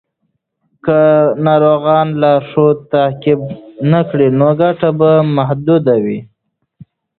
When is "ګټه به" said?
4.61-5.11